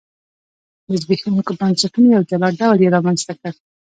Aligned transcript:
د 0.89 0.91
زبېښونکو 1.01 1.51
بنسټونو 1.59 2.07
یو 2.15 2.23
جلا 2.29 2.49
ډول 2.59 2.77
یې 2.81 2.93
رامنځته 2.95 3.33
کړ. 3.39 3.51